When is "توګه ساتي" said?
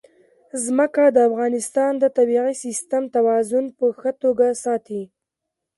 4.23-5.03